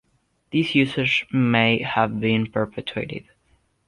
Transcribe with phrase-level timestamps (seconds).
[0.51, 3.29] This usage may have been perpetuated.